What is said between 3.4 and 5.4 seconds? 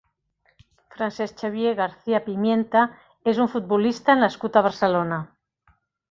un futbolista nascut a Barcelona.